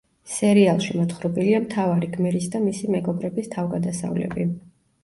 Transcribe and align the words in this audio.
სერიალში 0.35 0.95
მოთხრობილია 0.99 1.59
მთავარი 1.67 2.09
გმირის 2.17 2.51
და 2.57 2.65
მისი 2.67 2.93
მეგობრების 2.97 3.55
თავგადასავლები. 3.57 4.53